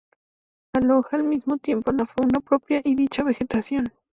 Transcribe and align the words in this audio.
Aloja 0.73 1.09
al 1.17 1.25
mismo 1.25 1.59
tiempo 1.59 1.91
la 1.91 2.07
fauna 2.07 2.39
propia 2.39 2.79
a 2.79 2.81
dicha 2.83 3.23
vegetación. 3.23 3.93